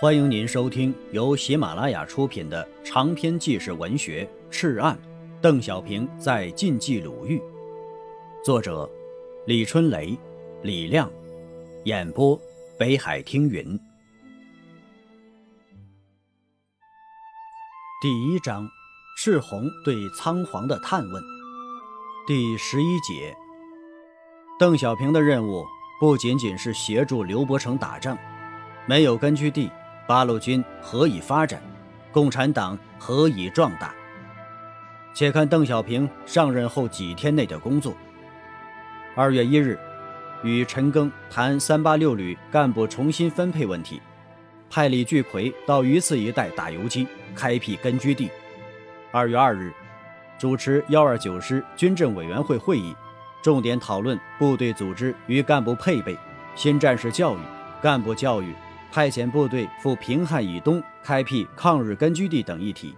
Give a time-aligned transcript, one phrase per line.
[0.00, 4.96] 欢迎您收听由喜马拉雅出品的长篇纪实文学《赤案》，
[5.40, 7.42] 邓小平在晋冀鲁豫。
[8.44, 8.88] 作者：
[9.44, 10.16] 李春雷、
[10.62, 11.10] 李亮。
[11.84, 12.40] 演播：
[12.78, 13.76] 北海听云。
[18.00, 18.68] 第一章：
[19.16, 21.20] 赤红对仓皇的探问。
[22.24, 23.36] 第十一节：
[24.60, 25.66] 邓小平的任务
[25.98, 28.16] 不仅仅是协助刘伯承打仗，
[28.86, 29.68] 没有根据地。
[30.08, 31.60] 八路军何以发展？
[32.10, 33.94] 共产党何以壮大？
[35.12, 37.94] 且看邓小平上任后几天内的工作。
[39.14, 39.78] 二月一日，
[40.42, 44.00] 与陈赓谈三八六旅干部重新分配问题，
[44.70, 48.30] 派李聚奎到榆次一带打游击，开辟根据地。
[49.12, 49.70] 二月二日，
[50.38, 52.96] 主持幺二九师军政委员会会议，
[53.42, 56.16] 重点讨论部队组织与干部配备、
[56.54, 57.40] 新战士教育、
[57.82, 58.54] 干部教育。
[58.90, 62.94] 派遣部队赴平汉以东开辟抗日根据地等议题。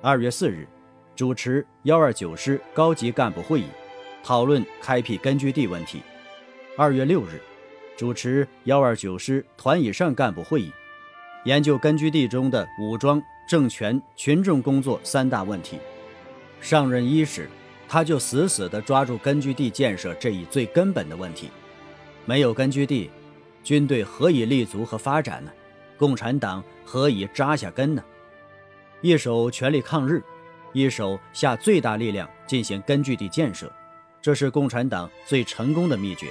[0.00, 0.68] 二月四日，
[1.16, 3.66] 主持幺二九师高级干部会议，
[4.22, 6.02] 讨论开辟根据地问题。
[6.76, 7.40] 二月六日，
[7.96, 10.70] 主持幺二九师团以上干部会议，
[11.44, 15.78] 研究根据地中的武装、政权、群众工作三大问题。
[16.60, 17.48] 上任伊始，
[17.88, 21.50] 他就死死地抓住根据地建设这一最根本的问题。
[22.26, 23.10] 没有根据地。
[23.62, 25.52] 军队何以立足和发展呢？
[25.96, 28.02] 共产党何以扎下根呢？
[29.00, 30.22] 一手全力抗日，
[30.72, 33.70] 一手下最大力量进行根据地建设，
[34.20, 36.28] 这是共产党最成功的秘诀，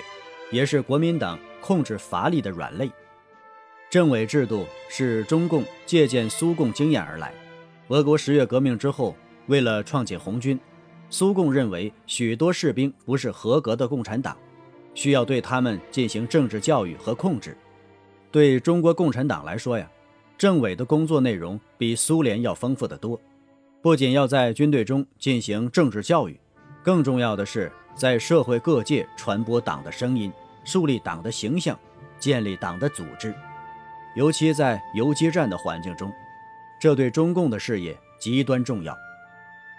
[0.52, 2.92] 也是国民党控制乏力的软肋。
[3.90, 7.34] 政委制度是中共借鉴苏共经验而来。
[7.90, 9.16] 俄国十月革命之后，
[9.48, 10.58] 为了创建红军，
[11.10, 14.38] 苏共认为许多士兵不是合格的共产党。
[14.94, 17.58] 需要对他们进行政治教育和控制。
[18.32, 19.90] 对中国共产党来说呀，
[20.38, 23.20] 政委的工作内容比苏联要丰富得多。
[23.82, 26.40] 不仅要在军队中进行政治教育，
[26.84, 30.32] 更重要的是在社会各界传播党的声音，
[30.64, 31.78] 树立党的形象，
[32.20, 33.34] 建立党的组织。
[34.16, 36.12] 尤其在游击战的环境中，
[36.80, 38.96] 这对中共的事业极端重要。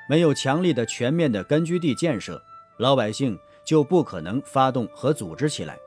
[0.08, 2.42] 没有强力的、全面的根据地建设，
[2.76, 3.38] 老百姓。
[3.64, 5.78] 就不可能发动和组织起来，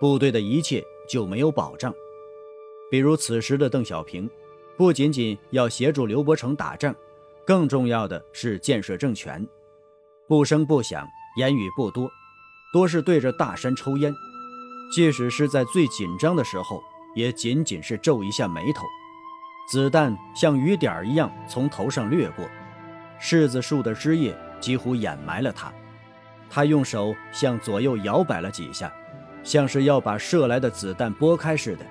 [0.00, 1.94] 部队的一切就没有保障。
[2.90, 4.28] 比如此时的邓小平，
[4.76, 6.94] 不仅仅要协助刘伯承打仗，
[7.44, 9.46] 更重要的是建设政权。
[10.26, 12.10] 不声不响，言语不多，
[12.72, 14.12] 多是对着大山抽烟。
[14.92, 16.82] 即使是在最紧张的时候，
[17.14, 18.84] 也仅仅是皱一下眉头。
[19.70, 22.44] 子弹像雨点一样从头上掠过，
[23.20, 25.72] 柿子树的枝叶几乎掩埋了他。
[26.50, 28.92] 他用手向左右摇摆了几下，
[29.44, 31.86] 像是要把射来的子弹拨开似的。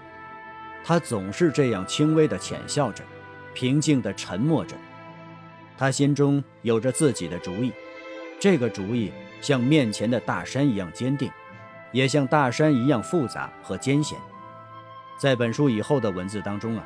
[0.83, 3.03] 他总是这样轻微的浅笑着，
[3.53, 4.75] 平静的沉默着。
[5.77, 7.71] 他心中有着自己的主意，
[8.37, 11.31] 这个主意像面前的大山一样坚定，
[11.93, 14.17] 也像大山一样复杂和艰险。
[15.17, 16.83] 在本书以后的文字当中啊，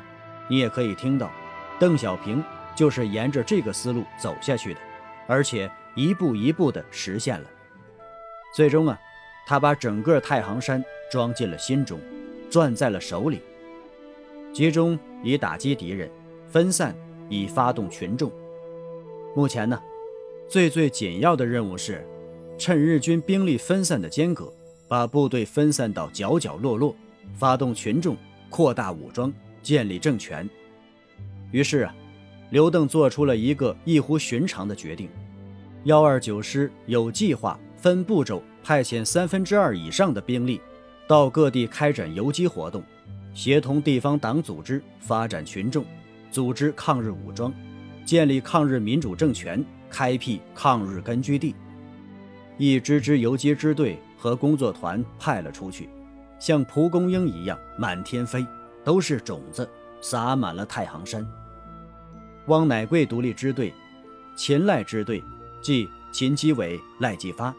[0.48, 1.30] 你也可以听到，
[1.78, 2.42] 邓小平
[2.74, 4.80] 就是沿着这个思路走下去的，
[5.26, 7.46] 而且一步一步地实现了。
[8.54, 8.96] 最终啊，
[9.44, 11.98] 他把整个太行山装进了心中，
[12.48, 13.40] 攥在了手里。
[14.52, 16.08] 集中以打击敌人，
[16.48, 16.94] 分散
[17.28, 18.30] 以发动群众。
[19.34, 19.82] 目前呢，
[20.48, 22.06] 最最紧要的任务是，
[22.56, 24.52] 趁日军兵力分散的间隔，
[24.86, 26.94] 把部队分散到角角落落，
[27.36, 28.16] 发动群众，
[28.50, 29.32] 扩大武装，
[29.64, 30.48] 建立政权。
[31.50, 31.92] 于是啊，
[32.50, 35.10] 刘邓做出了一个异乎寻常的决定：
[35.86, 37.58] 幺二九师有计划。
[37.84, 40.58] 分步骤派遣三分之二以上的兵力，
[41.06, 42.82] 到各地开展游击活动，
[43.34, 45.84] 协同地方党组织发展群众，
[46.30, 47.52] 组织抗日武装，
[48.02, 51.54] 建立抗日民主政权，开辟抗日根据地。
[52.56, 55.86] 一支支游击支队和工作团派了出去，
[56.38, 58.46] 像蒲公英一样满天飞，
[58.82, 59.68] 都是种子，
[60.00, 61.22] 撒满了太行山。
[62.46, 63.74] 汪乃贵独立支队、
[64.34, 65.22] 秦赖支队，
[65.60, 67.54] 即秦基伟、赖继发。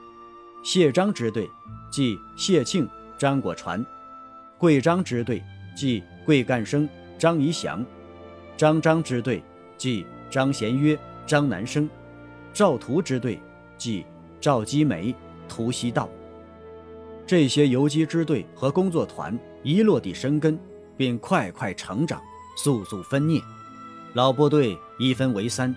[0.66, 1.48] 谢章支队，
[1.92, 2.90] 即谢庆、
[3.20, 3.80] 张果传；
[4.58, 5.40] 桂章支队，
[5.78, 6.90] 即桂干生、
[7.20, 7.86] 张怡祥；
[8.58, 9.44] 张章支队，
[9.78, 11.88] 即张贤约、张南生；
[12.52, 13.40] 赵图支队，
[13.78, 14.04] 即
[14.42, 15.14] 赵基梅、
[15.48, 16.10] 涂西道。
[17.28, 20.58] 这些游击支队和工作团一落地生根，
[20.98, 22.20] 便快快成长，
[22.58, 23.40] 速速分裂。
[24.14, 25.76] 老部队一分为三，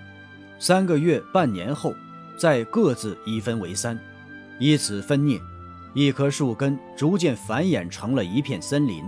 [0.59, 1.93] 三个月、半年后，
[2.39, 4.01] 再各自一分为三。
[4.59, 5.41] 以此分裂，
[5.95, 9.05] 一棵树根逐渐繁衍成了一片森林。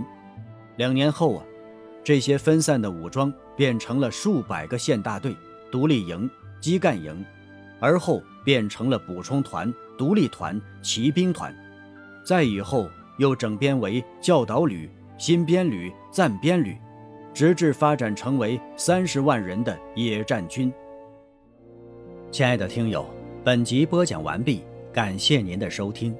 [0.77, 1.43] 两年后啊，
[2.03, 5.35] 这些分散的武装变成了数百个县大队、
[5.69, 7.23] 独立营、基干营，
[7.79, 11.53] 而后变成了补充团、独立团、骑兵团，
[12.23, 16.77] 再以后又整编为教导旅、新编旅、暂编旅，
[17.33, 20.71] 直至发展成为三十万人的野战军。
[22.31, 23.05] 亲爱的听友，
[23.43, 26.15] 本集播讲完毕，感谢您的收听。